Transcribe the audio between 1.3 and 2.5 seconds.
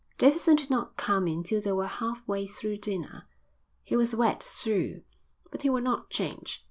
till they were half way